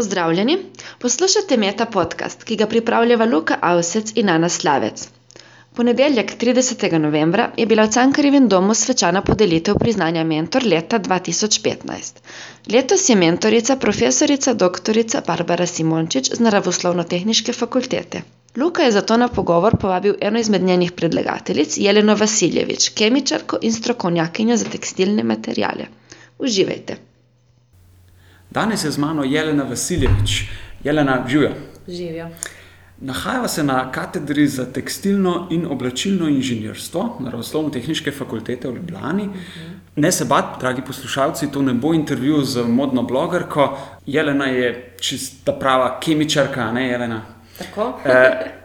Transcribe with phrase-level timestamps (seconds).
[0.00, 0.58] Pozdravljeni,
[0.98, 5.02] poslušate Meta podcast, ki ga pripravljava Luka Avsec in Ana Slavec.
[5.76, 6.98] Ponedeljek, 30.
[6.98, 12.22] novembra, je bila v Cankarjevem domu svečana podelitev priznanja Mentor leta 2015.
[12.72, 15.02] Letos je mentorica profesorica dr.
[15.26, 18.22] Barbara Simončič z Naravoslovno-tehniške fakultete.
[18.56, 24.56] Luka je zato na pogovor povabil eno izmed njenih predlagateljic, Jeleno Vasiljevič, kemičarko in strokovnjakinjo
[24.56, 25.92] za tekstilne materijale.
[26.38, 27.09] Uživajte!
[28.50, 30.48] Danes je z mano Jelena Vasiljevič.
[30.84, 31.50] Jelena, živijo.
[31.88, 32.28] Živijo.
[33.00, 39.22] Nahajava se na katedri za tekstilno in oblačilno inženirstvo na Ravoslovno-tehničke fakultete v Ljubljani.
[39.22, 39.70] Uh -huh.
[39.96, 43.78] Ne se bati, dragi poslušalci, to ne bo intervju z modno blogerko.
[44.06, 47.22] Jelena je čista prava kemičarka, ne Jelena?
[47.58, 48.00] Tako.
[48.04, 48.60] eh,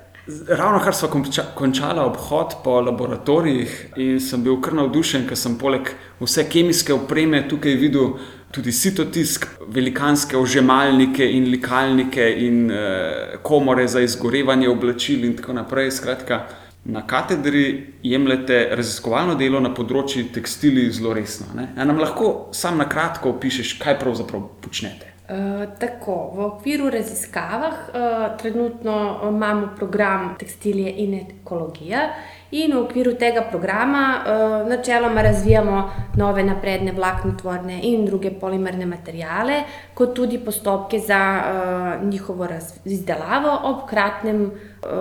[0.47, 1.23] ravno kar smo
[1.55, 7.47] končali obhod po laboratorijih in sem bil kar navdušen, ker sem poleg vse kemijske opreme
[7.49, 8.17] tukaj videl
[8.55, 15.91] tudi sitotisk, velikanske ožemalnike in likalnike in eh, komore za izgorevanje oblačil in tako naprej.
[15.91, 16.45] Skratka,
[16.85, 21.49] na katedri jemljete raziskovalno delo na področju tekstili zelo resno.
[21.57, 21.67] Ne?
[21.75, 25.11] Nam lahko sam na kratko opišeš, kaj pravzaprav počnete.
[25.25, 32.03] Uh, tako, v okviru raziskavah uh, trenutno imamo program Tekstilije in ekologija,
[32.51, 39.63] in v okviru tega programa uh, načeloma razvijamo nove napredne vlaknotvorne in druge polimerne materijale,
[39.93, 42.47] kot tudi postopke za uh, njihovo
[42.85, 44.51] izdelavo ob kratnem uh,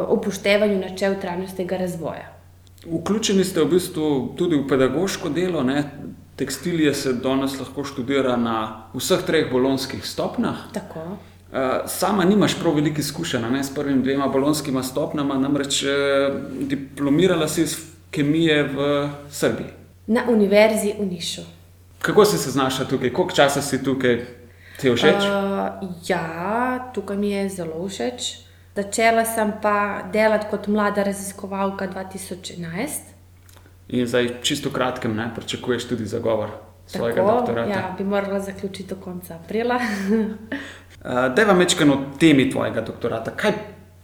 [0.09, 2.35] upoštevanju načel trajnostnega razvoja.
[2.87, 5.63] Vključeni ste v bistvu tudi v pedagoško delo.
[5.63, 5.85] Ne?
[6.37, 10.67] Tekstilije se danes lahko študira na vseh treh bolonskih stopnjah.
[10.73, 11.17] Tako.
[11.87, 15.89] Sama nimaš prav veliko izkušenj s prvimi dvema bolonskima stopnjama, namreč eh,
[16.61, 17.77] diplomirala si iz
[18.11, 19.67] kemije v Srbiji.
[20.07, 21.43] Na univerzi v Nišu.
[21.99, 24.27] Kako si se znašla tukaj, koliko časa si tukaj,
[24.81, 25.15] ti je všeč?
[25.15, 28.35] Uh, ja, tukaj mi je zelo všeč.
[28.77, 33.15] Začela sem pa delati kot mlada raziskovalka 2011.
[33.89, 36.51] In zdaj, čisto kratkem, ne pričakuješ tudi zagovor
[36.87, 37.71] svojega Tako, doktorata.
[37.71, 39.79] Ja, bi morala zaključiti do konca aprila.
[41.05, 43.31] uh, Dej vam večkrat o temi tvojega doktorata.
[43.37, 43.53] Kaj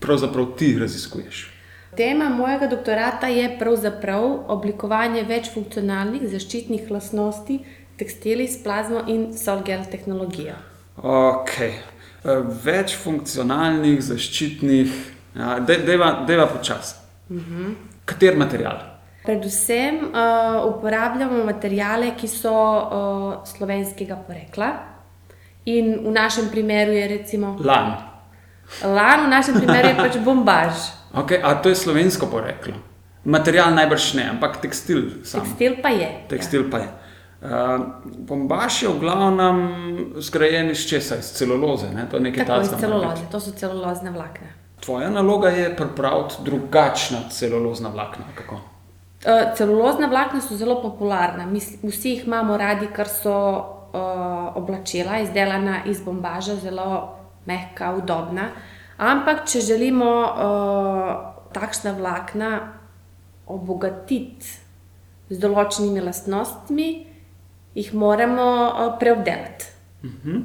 [0.01, 1.51] pravzaprav ti raziskuješ?
[1.97, 7.59] Tema mojega doktorata je pravzaprav oblikovanje večfunkcionalnih zaščitnih lastnosti
[7.99, 10.55] tekstili s plazmo in solgel tehnologijo.
[11.03, 14.95] Ok, uh, večfunkcionalnih zaščitnih,
[15.37, 15.59] ja,
[16.27, 16.95] deva počasi.
[17.29, 17.67] Uh mhm.
[17.67, 17.75] -huh.
[18.05, 18.79] Kater material?
[19.25, 24.90] Predvsem uh, uporabljamo materijale, ki so uh, slovenskega porekla.
[25.65, 27.57] In v našem primeru je recimo.
[27.61, 27.97] Lan.
[28.85, 30.75] Lan, v našem primeru je pač bombaž.
[31.11, 32.79] Okay, a to je slovensko poreklo.
[33.27, 35.27] Material najbrž ne, ampak tekstil.
[35.27, 35.43] Sam.
[35.43, 36.07] Tekstil pa je.
[36.31, 36.71] Tekstil ja.
[36.71, 36.89] pa je.
[37.41, 37.51] Uh,
[38.07, 39.59] bombaž je v glavnem
[40.23, 41.91] zgrajen iz česa, iz celuloze.
[41.91, 42.07] Ne?
[42.07, 42.63] To je takega.
[42.63, 44.55] Iz celuloze, to so celulozne vlakna.
[44.79, 48.31] Tvoja naloga je pripraviti drugačna celulozna vlakna.
[48.39, 48.55] Kako?
[48.55, 51.51] Uh, celulozna vlakna so zelo popularna,
[51.83, 53.35] vsi jih imamo radi, ker so
[54.55, 58.51] oblačila izdelana iz bombaža, zelo mehka, udobna.
[59.01, 61.13] Ampak, če želimo uh,
[61.57, 62.51] takšna vlakna
[63.49, 64.59] obogatiti
[65.31, 66.91] z določenimi lastnostmi,
[67.75, 69.73] jih moramo uh, preobdelati.
[70.03, 70.37] Uh mhm.
[70.37, 70.43] -huh.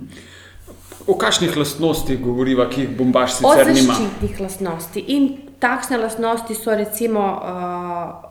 [1.08, 3.94] O kakšnih lastnostih govoriva, ki jih bombaž sicer nima?
[3.94, 5.10] O zaščitnih lastnostih.
[5.10, 5.28] In
[5.60, 7.42] takšne lastnosti so recimo uh,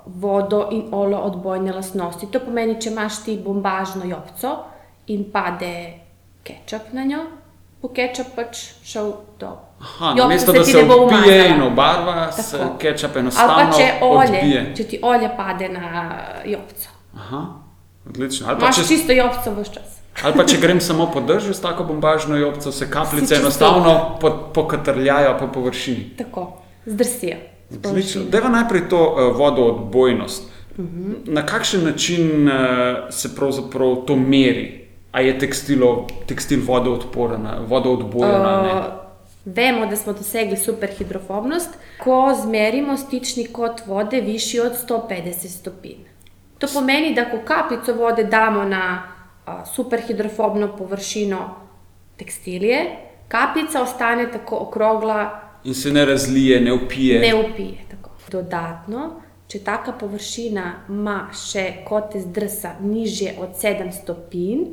[0.06, 2.26] vodo in olo odbojne lastnosti.
[2.26, 4.73] To pomeni, če imaš ti bombažno jopco
[5.06, 6.00] in pade
[6.42, 7.25] kečap na njo,
[7.82, 9.56] bo kečap pač šel do.
[10.16, 14.72] Namesto da se opije in obarva, se kečap enostavno ali pa če olje, odbije.
[14.76, 16.88] Če ti olje pade na jopco.
[17.16, 17.43] Aha,
[18.09, 18.56] odlično.
[18.59, 18.87] Imaš če...
[18.88, 20.00] čisto jopco v čas.
[20.22, 24.19] Ali pa če grem samo po držu s tako bombažno jopco, se kapljice enostavno
[24.54, 26.14] pokatrljajo po površini.
[26.19, 26.53] Tako
[26.87, 27.37] zdrsijo.
[28.31, 30.50] Deva najprej to uh, vodoodbojnost.
[30.76, 31.12] Uh mhm.
[31.12, 31.32] -huh.
[31.32, 32.54] Na kakšen način uh,
[33.10, 34.83] se pravzaprav to meri?
[35.14, 38.41] A je tekstilo, tekstil vodoodporen, vodoodbojen?
[38.42, 38.84] Uh,
[39.44, 46.02] vemo, da smo dosegli superhidrofobnost, ko zmerimo stični kot vode višji od 150 stopinj.
[46.58, 51.40] To pomeni, da ko kapljico vode damo na uh, superhidrofobno površino
[52.19, 52.84] tekstilije,
[53.28, 57.20] kapljica ostane tako okrogla In se ne razlije, ne upije.
[57.20, 57.78] Ne upije.
[57.90, 58.11] Tako.
[58.31, 64.64] Dodatno, če taka površina ima še kote zdrsa nižje od 7 stopinj,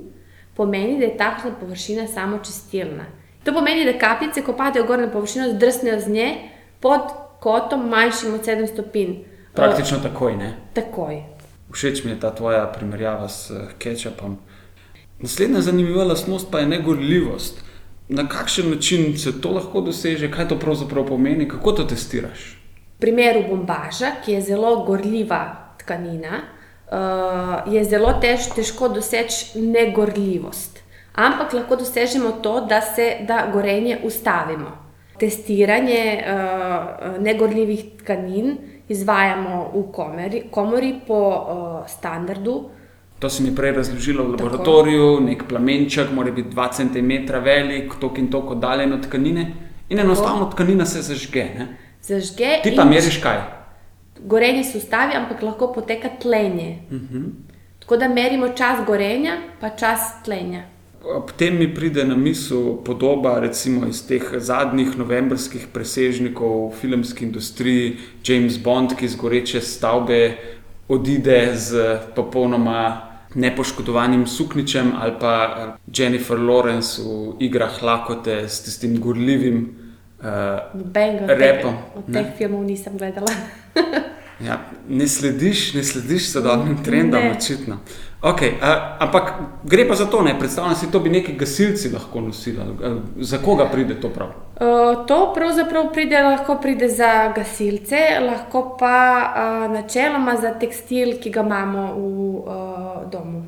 [0.55, 3.05] pomeni, da je takšna površina samo čistilna.
[3.43, 6.35] To pomeni, da kapljice, ko padejo gor na površino, zdrsnejo z nje
[6.79, 7.01] pod
[7.39, 9.15] kotom manjšim od 7 stopinj.
[9.53, 10.53] Praktično uh, takoj, ne?
[10.73, 11.23] Takoj.
[11.71, 14.37] Všeč mi je ta tvoja primerjava s uh, kečapom.
[15.19, 17.63] Naslednja zanimiva lastnost pa je negorljivost.
[18.09, 22.57] Na kakšen način se to lahko doseže, kaj to pravzaprav pomeni, kako to testiraš?
[22.97, 26.41] V primeru bombaža, ki je zelo gorljiva tkanina,
[26.91, 30.81] uh, je zelo tež, težko doseči negorljivost.
[31.15, 34.71] Ampak lahko dosežemo to, da se da gorenje ustavimo.
[35.19, 38.57] Testiranje uh, negorljivih tkanin
[38.89, 42.55] izvajamo v komori, komori po uh, standardu.
[43.19, 45.25] To si mi prej razložila v laboratoriju, Tako.
[45.25, 49.45] nek plamenček, mora biti 2 cm velik, tok in tok oddaljen od tkanine,
[49.89, 51.43] in enostavno tkanina se zažge.
[51.57, 51.67] Ne?
[52.01, 52.59] Zažge.
[52.63, 53.60] Ti pa meriš kaj?
[54.21, 56.77] Gorenje se ustavi, ampak lahko poteka tlenje.
[56.89, 57.17] Uh Mhm.
[57.17, 57.29] -huh.
[57.79, 60.63] Tako da merimo čas gorenja, pa čas tlenja.
[61.03, 67.25] Ob tem mi pride na misel podoba recimo iz teh zadnjih novembrskih presežnikov v filmski
[67.25, 70.37] industriji, James Bond, ki z goreče stavbe
[70.87, 73.01] odide z popolnoma
[73.35, 75.57] nepoškodovanim sukničem, ali pa
[75.97, 79.75] Jennifer Lawrence v igrah lakote s tistim gorljivim
[80.19, 80.25] uh,
[81.27, 81.73] repom.
[81.95, 82.33] Od teh ne?
[82.37, 83.31] filmov nisem gledala.
[84.47, 84.59] ja,
[84.89, 87.77] ne slediš, ne slediš sodobnim trendom, očitno.
[88.21, 89.33] Okay, uh, ampak
[89.63, 92.59] gre pa za to, ne predstavljam si, da bi neki gasilci lahko nosili.
[93.19, 94.27] Za koga pride to prav?
[94.27, 101.29] Uh, to pravzaprav pride, lahko pride za gasilce, lahko pa uh, načeloma za tekstil, ki
[101.29, 103.41] ga imamo v uh, domu,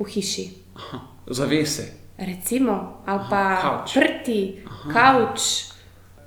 [0.00, 0.48] v hiši.
[0.76, 1.88] Aha, zavese.
[2.18, 3.44] Recimo, ali pa
[3.94, 4.60] prti,
[4.92, 5.40] kavč.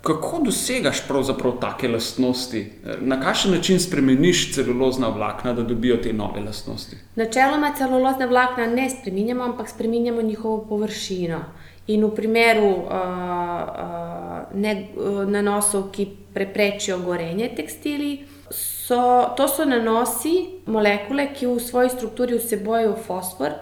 [0.01, 2.71] Kako dosegaš pravzaprav take lastnosti?
[2.99, 6.97] Na kakšen način spremeniš celulozna vlakna, da dobijo te nove lastnosti?
[7.15, 11.43] Načeloma celulozna vlakna ne spremenjamo, ampak spremenjamo njihovo površino.
[11.87, 19.65] In v primeru uh, uh, ne, uh, nanosov, ki preprečijo gorenje tekstili, so, to so
[19.65, 23.57] nanosi, molekule, ki v svoji strukturi vsebojo fosfor,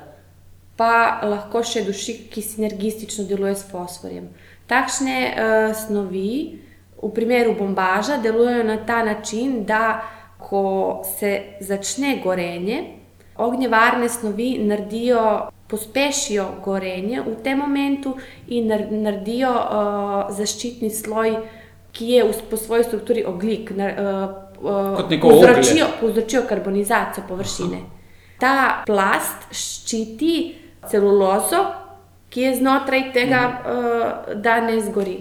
[0.79, 4.29] pa lahko še dušik, ki sinergistično deluje s fosforjem.
[4.71, 6.31] Takšne uh, snovi,
[6.99, 10.01] v primeru bombaža, delujejo na ta način, da
[10.39, 12.83] ko se začne gorenje,
[13.35, 18.15] ognjevarne snovi naredijo, pospešijo gorenje v tem momentu
[18.47, 18.71] in
[19.03, 21.35] naredijo uh, zaščitni sloj,
[21.91, 23.71] ki je v, po svoji strukturi oglik.
[23.75, 24.31] Uh,
[24.63, 27.83] uh, povzročijo, povzročijo karbonizacijo površine.
[27.83, 27.95] Aha.
[28.39, 28.55] Ta
[28.87, 30.33] plast ščiti
[30.87, 31.65] celulozo,
[32.29, 35.17] ki je znotraj tega, uh, da ne zgori.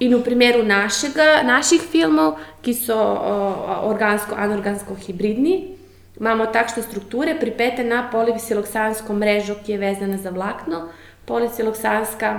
[0.00, 5.76] In v primeru našega, naših filmov, ki so uh, organsko-anorgansko hibridni,
[6.20, 10.88] imamo takšne strukture, pripete na polisiloksansko mrežo, ki je vezana za vlakno.
[11.28, 12.32] Polisiloksanska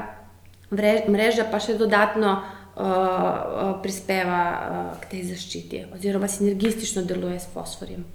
[1.09, 8.06] mreža pa še dodatno uh, prispeva uh, k tej zaščiti, oziroma sinergistično deluje s fosforjem.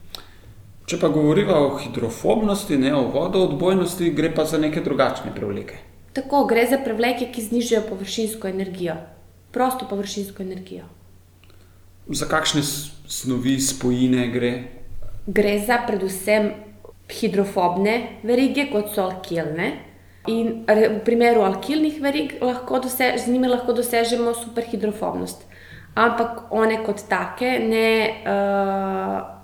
[0.86, 5.80] Če pa govorimo o hidrofobnosti, ne o vodoodbojnosti, gre pa za neke drugačne prevleke.
[6.14, 8.94] Tako gre za prevleke, ki znižajo površinsko energijo,
[9.50, 10.86] prosto površinsko energijo.
[12.06, 14.52] Za kakšne snovi, spojine gre?
[15.26, 16.52] Gre za predvsem
[17.10, 19.72] hidrofobne verige, kot so alkilne.
[20.30, 25.48] In v primeru alkilnih verig lahko dosež, z njimi lahko dosežemo superhidrofobnost.
[25.98, 27.88] Ampak one kot take ne.
[28.22, 29.34] Uh,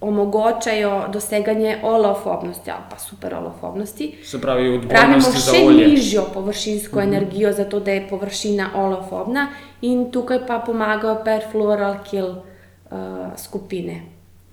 [0.00, 4.14] omogočajo doseganje olofobnosti ali pa superolofobnosti.
[4.24, 7.12] Se pravi, odpornost za še nižjo površinsko uh mhm.
[7.12, 7.16] -huh.
[7.16, 9.48] energijo, zato da je površina olofobna,
[9.80, 12.98] in tukaj pa pomagajo perfluoralkil uh,
[13.36, 14.02] skupine.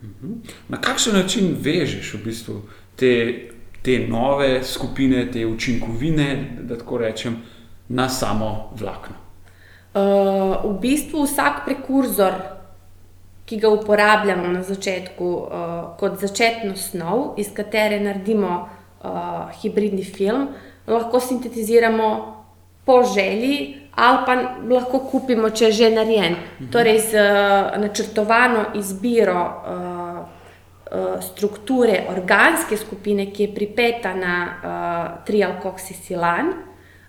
[0.01, 0.33] Uh mhm.
[0.33, 0.49] -huh.
[0.67, 2.61] Na kakšen način vežeš v bistvu
[2.95, 3.39] te,
[3.81, 7.37] te nove skupine, te učinkovine, da tako rečem,
[7.89, 9.15] na samo vlakno?
[9.93, 12.33] Uh, v bistvu vsak prekurzor
[13.47, 15.49] ki ga uporabljamo na začetku uh,
[15.99, 20.49] kot začetno snov, iz katere naredimo uh, hibridni film,
[20.87, 22.09] lahko sintetiziramo
[22.85, 24.35] po želji, ali pa
[24.75, 26.35] lahko kupimo, če je že narejen.
[26.59, 26.71] Mhm.
[26.71, 35.25] Torej, z uh, načrtovano izbiro uh, uh, strukture organske skupine, ki je pripeta na uh,
[35.25, 36.51] trialkoksisilan.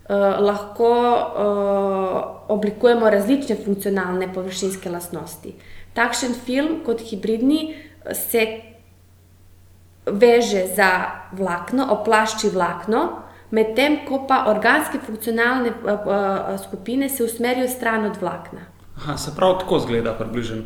[0.09, 5.49] Uh, lahko uh, oblikujemo različne funkcionalne površinske lastnosti.
[5.49, 7.75] Uh, takšen film kot hibridni
[8.15, 8.47] se
[10.07, 10.91] veže za
[11.33, 13.09] vlakno, oplašči vlakno,
[13.51, 18.61] medtem ko pa organske funkcionalne uh, uh, skupine se usmerijo stran od vlakna.
[18.97, 20.63] Aha, se pravi, tako zgleda približno.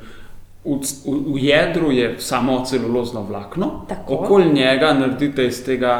[0.64, 5.94] V, v, v jedru je samo celulozno vlakno, okoli njega naredite iz tega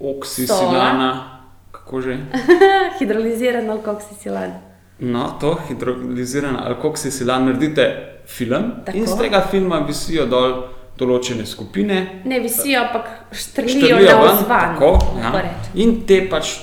[0.00, 1.40] oksisilana,
[1.70, 2.18] kako že?
[2.98, 4.71] Hidroliziran alkoksisilan.
[4.98, 7.86] No, to hidroliziran alkoksisilan naredite
[8.26, 8.98] film Tako.
[8.98, 10.52] in iz tega filma visijo dol
[10.98, 12.22] določene skupine.
[12.24, 14.74] Ne visijo, ampak štrlijo na vzvan.
[14.76, 15.32] Tako, ja.
[15.74, 16.58] In te pač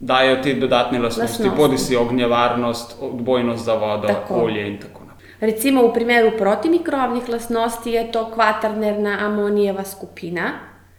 [0.00, 1.56] dajo te dodatne lastnosti, Lastnosti.
[1.58, 4.34] bodi si ognjevarnost, odbojnost za vodo, Tako.
[4.34, 5.28] olje in tako naprej.
[5.40, 10.52] Recimo v primeru protimikrobnih lastnosti je to kvaternerna amonijeva skupina.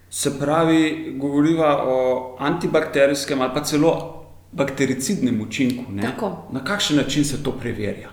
[0.10, 4.25] Se pravi, govoriva o antibakterijskem ali pa celo
[4.56, 5.92] baktericidnem učinku.
[5.92, 6.02] Ne?
[6.04, 6.48] Tako.
[6.52, 8.10] Na kakšen način se to preverja?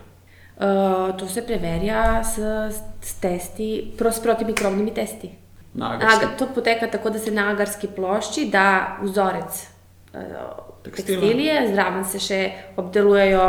[0.56, 0.64] Uh,
[1.16, 2.38] to se preverja s,
[3.02, 3.68] s testi,
[4.12, 5.30] s protimikrobnimi testi.
[5.74, 8.64] Na agarski- Aga, to poteka tako, da se na agarski plošči da
[9.02, 9.66] vzorec
[10.14, 10.20] uh,
[10.82, 11.20] Tekstila.
[11.20, 12.40] tekstilije, zraven se še
[12.76, 13.46] obdelujejo,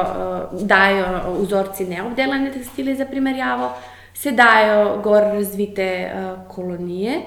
[0.52, 1.06] uh, dajo
[1.40, 3.72] vzorci neobdelane tekstilije za primerjavo,
[4.14, 7.22] se dajo gor razvite uh, kolonije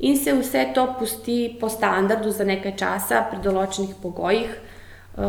[0.00, 4.56] in se vse to pusti po standardu za nekaj časa pri določenih pogojih.
[5.16, 5.24] Uh,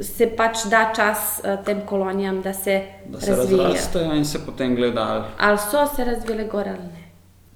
[0.00, 3.62] se pač da čas uh, tem kolonijam, da se, Da se razvijajo.
[3.62, 5.24] razrastejo in se potem gledajo.
[5.38, 7.02] Ali so se razvile gor ali ne.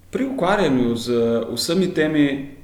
[0.09, 1.11] Pri ukvarjanju z
[1.53, 2.55] vsemi temi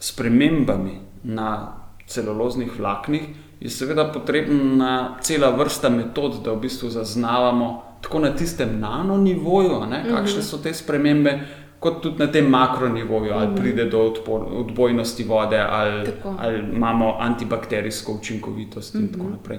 [0.00, 1.72] spremembami na
[2.06, 3.22] celuloznih vlaknih
[3.60, 9.86] je seveda potrebna cela vrsta metod, da v bistvu zaznavamo tako na tistem nanonivoju, a
[9.86, 11.34] ne, kakšne so te spremembe,
[11.80, 16.34] kot tudi na tem makronivoju, ali pride do odpor, odbojnosti vode, ali, Tako.
[16.38, 19.58] ali imamo antibakterijsko učinkovitost in tako naprej.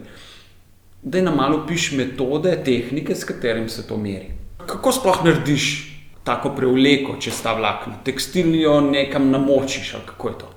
[1.01, 4.31] Da nam malo piš metode, tehnike, s katerim se to meri.
[4.65, 7.93] Kako sploh narediš tako prevleko čez ta vlakna?
[8.03, 10.49] Tekstilnijo nekam namočiš ali kako je to?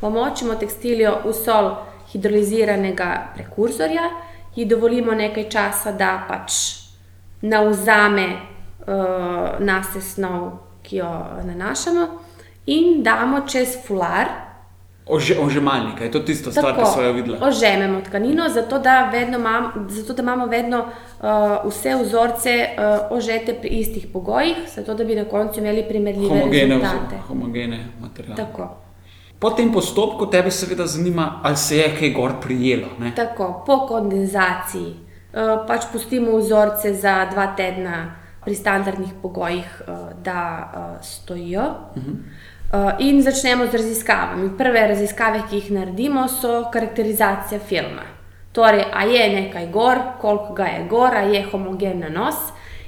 [0.00, 1.70] Pomočimo tekstilijo v sol
[2.12, 4.10] hidroliziranega prekursorja,
[4.56, 6.52] ji dovolimo nekaj časa, da pač
[7.40, 11.10] navzame uh, nase snov, ki jo
[11.44, 12.06] nanašamo,
[12.68, 14.26] in damo čez fular.
[15.06, 17.38] Ože, ožemalnika, je to tista stvar, ki so jo videla.
[17.42, 21.26] ožememo tkanino, zato da, vedno mam, zato da imamo vedno uh,
[21.64, 26.74] vse vzorce uh, ožete pri istih pogojih, zato da bi na koncu imeli primerljive Homogene,
[26.74, 27.16] rezultate.
[27.16, 28.36] vzo- homogene materiale.
[28.36, 28.66] Tako.
[29.38, 32.88] Po tem postopku tebe seveda zanima, ali se je kaj gor prijelo.
[32.98, 33.12] Ne?
[33.16, 40.72] Tako, po kondenzaciji uh, pač pustimo vzorce za dva tedna pri standardnih pogojih, uh, da
[40.72, 41.62] uh, stojijo.
[41.62, 42.12] Uh -huh.
[42.72, 44.50] uh, in začnemo z raziskavami.
[44.58, 48.06] Prve raziskave, ki jih naredimo, so karakterizacija filma.
[48.52, 52.36] Torej, a je nekaj gor, koliko ga je gor, a je homogen nanos.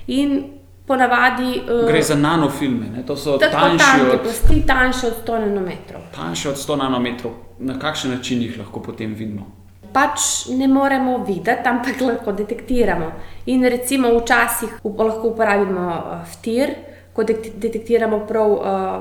[0.07, 0.45] In
[0.87, 3.07] ponavadi uh, Gre za nanofilme, ne?
[3.07, 6.03] to so tanke od, plasti, tanjše od 100 nanometrov.
[6.15, 7.33] tanjši od 100 nanometrov.
[7.59, 9.58] Na kakšen način jih lahko potem vidimo?
[9.93, 13.11] Pač ne moremo videti, ampak lahko detektiramo.
[13.47, 16.75] In recimo včasih lahko uporabimo FTIR,
[17.13, 18.61] ko dek- detektiramo prav uh,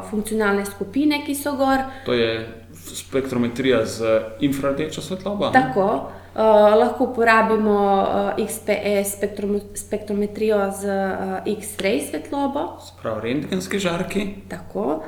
[0.09, 1.83] funkcionalne skupine, ki so gor.
[2.05, 5.51] To je spektrometrija z infrardečo svetlobo.
[5.53, 6.41] Tako, uh,
[6.79, 12.79] lahko uporabimo uh, XPS spektrom, spektrometrijo z uh, X-ray svetlobo.
[12.81, 14.27] Sprav rentgenski žarki.
[14.49, 15.03] Tako.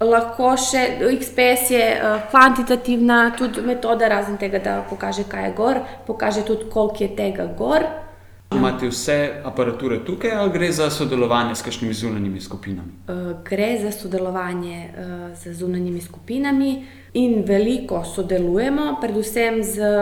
[0.00, 5.78] Lahko še XPS je uh, kvantitativna tudi metoda, razen tega, da pokaže, kaj je gor,
[6.06, 7.86] pokaže tudi, koliko je tega gor.
[8.54, 12.92] Imate vse aparature tukaj ali gre za sodelovanje s kakšnimi zunanjimi skupinami?
[13.08, 16.70] Uh, gre za sodelovanje uh, z zunanjimi skupinami
[17.14, 19.92] in veliko sodelujemo, predvsem z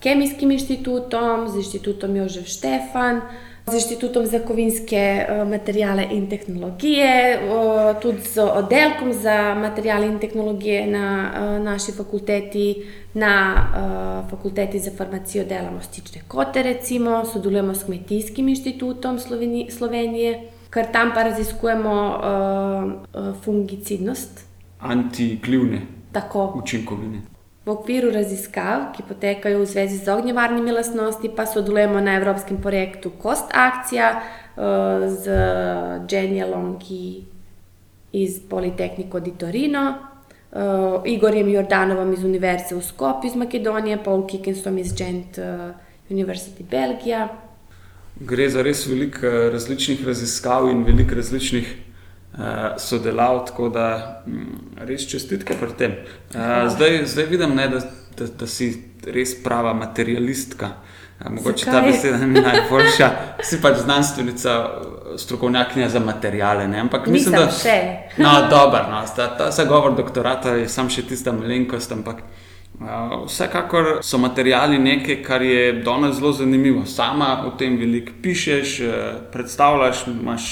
[0.00, 3.20] Kemijskim inštitutom, z inštitutom Jožef Štefan,
[3.66, 7.38] z inštitutom za kovinske uh, materijale in tehnologije,
[8.02, 12.82] tudi z oddelkom za materijale in tehnologije na uh, naši fakulteti,
[13.14, 13.54] na
[14.24, 20.40] uh, fakulteti za farmacijo delamo stične kote, recimo, sodelujemo s Kmetijskim inštitutom Sloveni Slovenije,
[20.70, 22.20] ker tam pa raziskujemo
[23.44, 24.44] fungicidnost.
[24.80, 25.80] Antiklivne
[26.12, 27.39] Tako, učinkovine.
[27.64, 33.10] V okviru raziskav, ki potekajo v zvezi z ognjevarnimi lastnosti, pa sodelujemo na evropskem projektu
[33.10, 35.24] Kost Akcija uh, z
[36.08, 37.24] Genialom, ki
[38.12, 44.78] iz Politecnico di Torino, uh, Igorjem Jordanovom iz Univerze v Skopju iz Makedonije, Paul Kickensom
[44.78, 45.70] iz Gent uh,
[46.10, 47.28] University Belgija.
[48.20, 51.70] Gre za res veliko eh, različnih raziskav in veliko različnih
[52.32, 55.98] uh, sodelav, tako da mm, res čestitke pri tem.
[56.34, 57.82] Uh, zdaj, zdaj vidim, ne, da,
[58.18, 58.72] da, da si
[59.06, 60.66] res prava materialistka.
[60.66, 61.90] Uh, mogoče ta Zakaj?
[61.90, 63.10] beseda ni najboljša,
[63.42, 66.68] si pač znanstvenica, eh, strokovnjakinja za materijale.
[66.68, 66.80] Ne?
[66.80, 67.96] Ampak mislim, Nisem da še.
[68.24, 72.22] No, dobro, no, ta, ta zagovor doktorata je sam še tista malenkost, ampak
[72.80, 76.86] uh, vsekakor so materijali nekaj, kar je danes zelo zanimivo.
[76.86, 78.80] Sama o tem veliko pišeš,
[79.32, 80.50] predstavljaš, imaš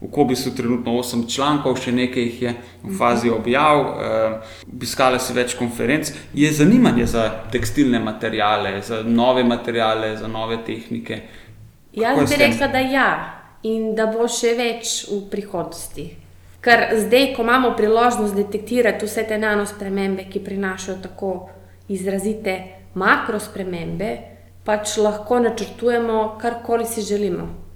[0.00, 5.34] v Kobisu trenutno 8 člankov, še nekaj jih je v fazi objav, uh, obiskala si
[5.34, 6.12] več konferenc.
[6.34, 11.20] Je zanimanje za tekstilne materijale, za nove materijale, za nove tehnike.
[11.94, 13.10] Kako Jaz bi rekla, da ja,
[13.66, 16.08] in da bo še več v prihodnosti.
[16.62, 21.32] Ker zdaj, ko imamo priložnost detektirati vse te nanospremembe, ki prinašajo tako
[21.88, 22.58] izrazite
[22.98, 24.10] makro spremembe,
[24.66, 27.67] pač lahko načrtujemo karkoli si želimo.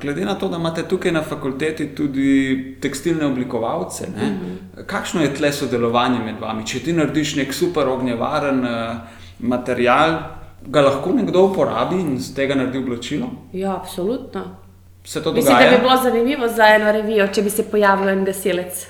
[0.00, 4.84] Glede na to, da imate tukaj na fakulteti tudi tekstilne oblikovalce, mm -hmm.
[4.86, 6.66] kakšno je tle sodelovanje med vami?
[6.66, 8.96] Če ti narediš nek super ognjevaren uh,
[9.38, 10.18] material,
[10.66, 13.30] ga lahko nekdo uporabi in z tega naredi oblačilo?
[13.52, 14.56] Ja, absolutno.
[15.04, 15.70] Se to Mislim, dogaja?
[15.70, 18.86] da bi bilo zanimivo za eno revijo, če bi se pojavil en gasilec.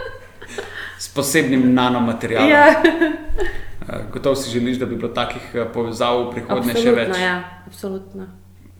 [1.04, 2.50] S posebnim nanomaterialom.
[2.50, 2.82] ja,
[3.88, 7.08] Uh, gotovo si želiš, da bi bilo takih uh, povezav v prihodnje še več.
[7.08, 7.24] absolutno.
[7.24, 8.26] Ja, absolutno.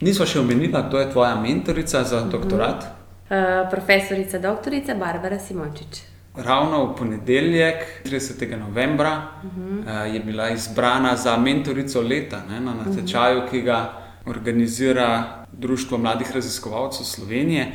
[0.00, 2.84] Nisva še omenila, kdo je tvoja mentorica za doktorat.
[3.24, 6.02] Uh, profesorica, doktorica Barbara Simončič.
[6.34, 8.56] Ravno v ponedeljek, 30.
[8.58, 9.12] novembra,
[9.44, 10.14] uh -huh.
[10.14, 13.92] je bila izbrana za mentorico leta ne, na natečaju, ki ga
[14.26, 17.72] organizira Društvo mladih raziskovalcev Slovenije.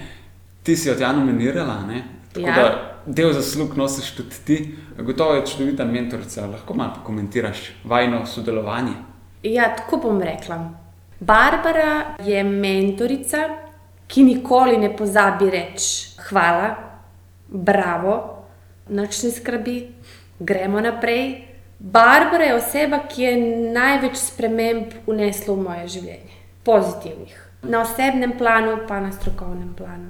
[0.64, 2.04] Ti si jo tja nominirala, ne?
[2.34, 2.56] tako Ja.
[2.56, 4.76] da del zaslug nosiš tudi ti.
[4.98, 8.94] Gotovo je čudovita mentorica, lahko malo pokomentiraš vajno sodelovanje.
[9.44, 10.70] Ja, tako bom rekla.
[11.20, 13.38] Barbara je mentorica,
[14.08, 15.90] ki nikoli ne pozabi reči
[16.30, 16.70] hvala,
[17.48, 18.14] bravo,
[18.90, 19.76] noč ne skrbi,
[20.40, 21.46] gremo naprej.
[21.80, 23.34] Barbara je oseba, ki je
[23.72, 26.34] največ sprememb unesla v moje življenje,
[26.64, 27.36] pozitivnih.
[27.64, 30.10] Na osebnem planu, pa na strokovnem planu.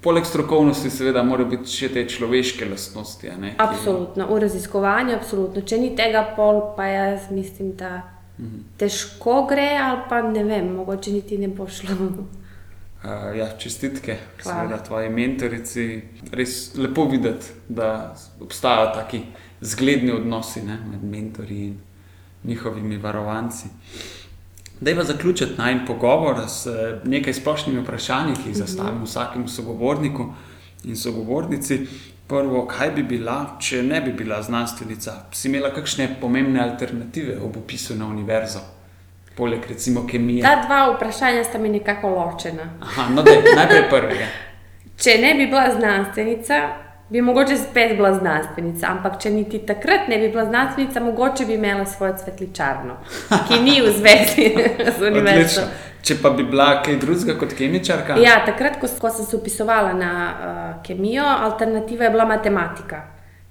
[0.00, 3.28] Poleg strokovnosti, seveda, morajo biti še te človeške lastnosti.
[3.38, 5.62] Ne, ki- Absolutno, v raziskovanju, absolutno.
[5.62, 8.00] Če ni tega pol, pa jaz mislim, da
[8.76, 11.96] težko gre, ali pa ne vem, mogoče niti ne bo šlo.
[13.00, 16.02] Uh, ja, čestitke, seveda, tvoji mentorici.
[16.36, 19.22] Res lepo videti, da obstajajo taki
[19.60, 21.78] zgledni odnosi ne, med mentorji in
[22.44, 23.68] njihovimi varovanci.
[24.80, 30.32] Da je zaključiti najmen pogovor s eh, nekaj splošnimi vprašanji, ki jih zastavim vsakemu sogovorniku
[30.84, 31.86] in sogovornici.
[32.30, 35.12] Prvo, kaj bi bila, če ne bi bila znanstvenica?
[35.34, 38.60] Si imela kakšne pomembne alternative ob upisu na univerzo,
[39.36, 40.44] poleg recimo kemije?
[40.44, 42.68] Ta dva vprašanja sta mi nekako ločena.
[42.86, 44.30] Aha, no, daj, najprej prvega.
[45.02, 46.60] Če ne bi bila znanstvenica,
[47.10, 51.58] bi mogoče spet bila znanstvenica, ampak če niti takrat ne bi bila znanstvenica, mogoče bi
[51.58, 53.00] imela svojo cvetličarno,
[53.48, 54.52] ki ni v zvezi
[54.98, 55.66] z univerzo.
[56.02, 59.92] Če pa bi bila kaj drugega kot kemičarka, Ja, takrat, ko, ko sem se upisovala
[59.92, 63.02] na uh, kemijo, alternativa je bila matematika.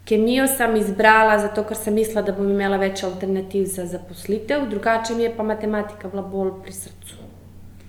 [0.09, 5.15] Kemijo sem izbrala zato, ker sem mislila, da bom imela več alternativ za zaposlitev, drugače
[5.15, 7.19] mi je pa matematika bila bolj pri srcu.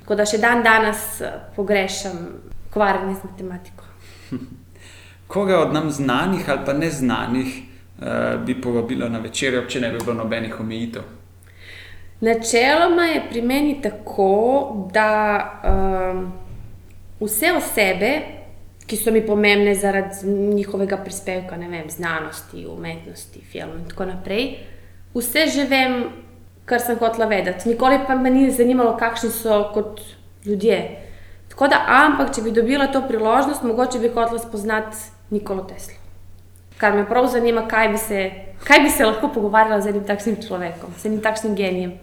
[0.00, 2.18] Tako da še dan danes eh, pogrešam
[2.68, 3.84] ukvarjanje z matematiko.
[5.30, 7.62] koga od nam znanih ali pa neznanih
[7.98, 11.02] uh, bi povabila na večerjo, če ne bi bilo nobenih omejitev?
[12.20, 16.32] Načeloma je pri meni tako, da um,
[17.20, 18.10] vse osebe,
[18.86, 24.50] ki so mi pomembne zaradi njihovega prispevka, ne vem, znanosti, umetnosti, filmu in tako naprej,
[25.14, 26.02] vse že vem,
[26.64, 27.68] kar sem hotela vedeti.
[27.68, 30.00] Nikoli pa me ni zanimalo, kakšni so kot
[30.44, 31.06] ljudje.
[31.48, 34.96] Tako da, ampak, če bi dobila to priložnost, mogoče bi hotela spoznati
[35.30, 35.96] Nikolo Teslo.
[36.78, 38.30] Kar me prav zanima, kaj bi se,
[38.64, 41.98] kaj bi se lahko pogovarjala z enim takšnim človekom, z enim takšnim genijem.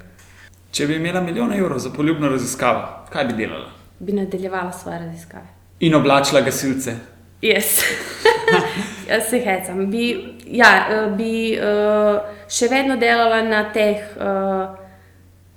[0.78, 3.78] Če bi imela milijon evrov za poljubno raziskavo, kaj bi delala?
[4.00, 5.48] bi nadaljevala svoje raziskave.
[5.80, 6.96] In oblačila gasilce.
[7.42, 7.64] Jaz
[9.10, 9.30] yes.
[9.30, 9.92] se hecam.
[9.92, 14.78] Bi, ja, eh, bi uh, še vedno delala na teh uh,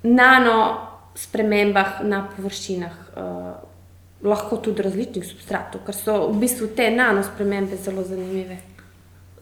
[0.03, 0.57] nano
[1.17, 3.53] spremembah na površinah, uh,
[4.23, 8.57] lahko tudi različnih substratov, ker so v bistvu te nano spremembe zelo zanimive.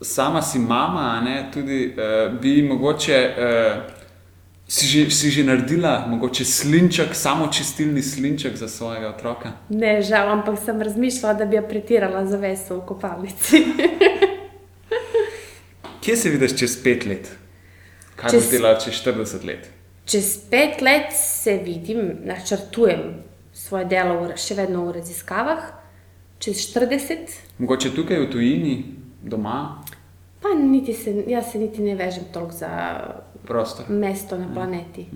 [0.02, 3.22] Sama si mama, ne, tudi uh, bi mogoče.
[3.30, 3.97] Uh,
[4.68, 9.52] Si že, si že naredila mogoče slinček, samo čistilni slinček za svojega otroka?
[9.68, 13.62] Ne, žal, ampak sem razmišljala, da bi jo pretirala za veso v kopalnici.
[16.04, 17.30] Kje se vidiš čez pet let?
[18.16, 19.70] Kaj Čez- boš delala čez 40 let?
[20.04, 25.64] Čez pet let se vidim, načrtujem svoje delo v, še vedno v raziskavah,
[26.38, 28.74] čez 40, Mogoče tukaj v tujini,
[29.24, 29.80] doma,
[30.40, 32.68] pa niti se, jaz se niti ne vežem toliko za
[33.48, 33.86] prostor.
[33.88, 35.06] mesto na planeti.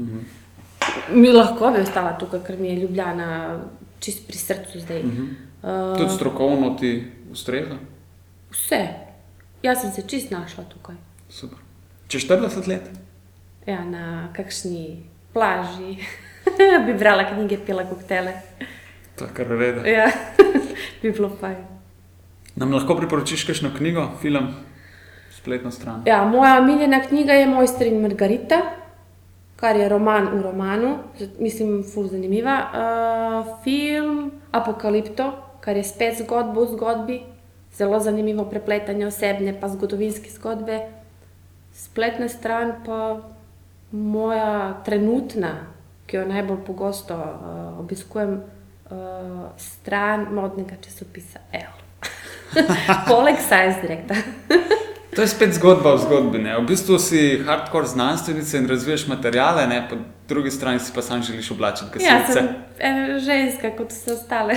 [1.12, 3.60] Mi lahko bi ostala tukaj, ker mi je Ljubljana
[4.00, 5.02] čist pri srcu zdaj.
[5.02, 7.76] Uh, Tudi strokovno ti ustreza.
[8.50, 8.80] vse.
[9.62, 10.96] Jaz sem se čist našla tukaj.
[11.28, 11.58] Super.
[12.08, 12.88] Čez 40 let?
[13.66, 15.96] Ja, na kakšni plaži
[16.86, 18.32] bi brala knjige, pila koktele.
[19.18, 19.86] To je kar reda.
[19.88, 20.10] Ja,
[21.02, 21.62] bi bilo fajn.
[22.56, 24.50] Nam lahko priporočiš kakšno knjigo, film,
[25.42, 26.02] spletno stran?
[26.06, 28.60] Ja, moja omiljena knjiga je Mojster in Margarita,
[29.56, 30.96] kar je roman v romanu,
[31.38, 32.56] mislim, ful zanimiva.
[32.70, 37.20] Uh, film Apokalipto, kar je spet zgodba v zgodbi,
[37.74, 40.80] zelo zanimivo prepletanje osebne pa zgodovinske zgodbe.
[41.72, 43.20] spletna stran pa
[43.92, 45.66] moja trenutna,
[46.06, 48.42] ki jo najbolj pogosto uh, obiskujem,
[48.90, 51.72] uh, stran modnega časopisa L.
[53.08, 54.14] Poleg Science Directa.
[55.16, 56.38] To je spet zgodba v zgodbi.
[56.38, 56.56] Ne?
[56.56, 59.86] V bistvu si hardcore znanstvenica in razviješ materijale, ne?
[59.90, 59.96] po
[60.28, 62.08] drugi strani si pa sam želiš oblačiti gasilce.
[62.08, 62.48] Ja,
[62.80, 64.56] sem ženska kot vse ostale.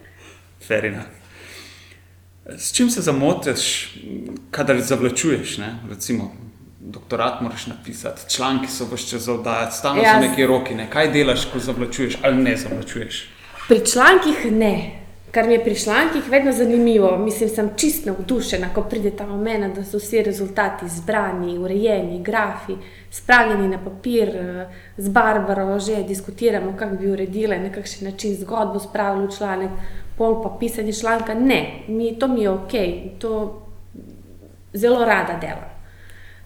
[0.66, 1.02] Ferina.
[2.58, 3.94] S čim se zamotiš,
[4.50, 5.58] kadar zavlačuješ?
[5.58, 5.74] Ne?
[5.90, 6.34] Recimo,
[6.80, 10.74] doktorat moraš napisati, članki so vse čas zaudajati, stalno ja, so neki roki.
[10.74, 10.90] Ne?
[10.90, 13.28] Kaj delaš, ko zavlačuješ ali ne zavlačuješ?
[13.68, 14.99] Pri člankih ne.
[15.30, 19.76] Kar mi je pri člankih vedno zanimivo, mislim, sem čisto navdušena, ko pride ta moment,
[19.76, 22.74] da so vsi rezultati zbrani, urejeni, grafi,
[23.10, 24.30] spravljeni na papir,
[24.96, 29.70] z Barbaro že diskutiramo, kako bi uredili na kakšen način zgodbo, spravili v članek,
[30.18, 31.34] pol pa pisanje članka.
[31.34, 32.72] Ne, mi, to mi je ok,
[33.18, 33.62] to
[34.72, 35.69] zelo rada delam.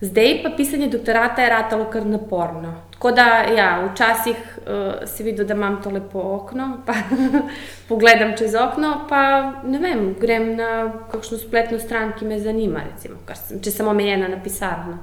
[0.00, 2.74] Zdaj pa pisanje doktorata je ratalo kar naporno.
[2.90, 3.24] Tako da,
[3.56, 6.94] ja, včasih uh, si videl, da imam to lepo okno, pa
[7.88, 13.16] pogledam čez okno, pa ne vem, grem na kakšno spletno stran, ki me zanima, recimo,
[13.34, 14.98] sem, če sem omejena na pisarno.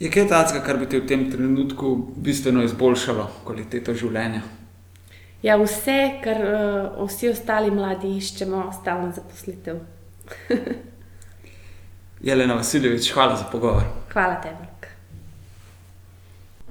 [0.00, 4.42] Je kaj takega, kar bi te v tem trenutku bistveno izboljšalo kvaliteto življenja?
[5.42, 9.80] Ja, vse, kar uh, vsi ostali mladi iščemo, stalno zaposlitev.
[12.26, 14.05] Jelena Vasiljevič, hvala za pogovor.
[14.16, 14.64] Hvala tebi.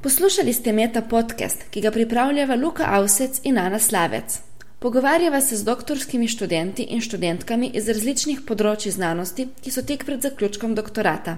[0.01, 4.39] Poslušali ste Meta podcast, ki ga pripravljava Luka Avsec in Ana Slavec.
[4.79, 10.25] Pogovarjava se z doktorskimi študenti in študentkami iz različnih področji znanosti, ki so tek pred
[10.25, 11.37] zaključkom doktorata.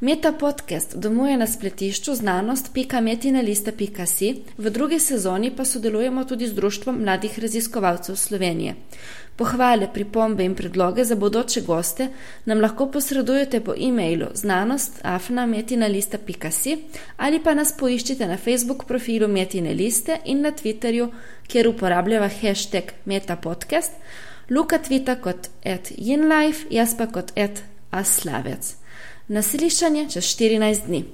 [0.00, 7.38] Meta podcast domuje na spletišču znanost.metinalista.si, v drugi sezoni pa sodelujemo tudi z Društvom mladih
[7.38, 8.74] raziskovalcev Slovenije.
[9.36, 12.08] Pohvale, pripombe in predloge za bodoče goste
[12.44, 16.78] nam lahko posredujete po e-mailu znanost.afna.metinalista.si
[17.16, 21.08] ali pa nas poiščite na Facebook profilu Metine liste in na Twitterju,
[21.48, 23.92] kjer uporabljava hashtag metapodcast,
[24.50, 28.79] Luka tvita kot at yinlife, jaz pa kot at aslavec.
[29.30, 31.04] Naslišanje čez 14 dni.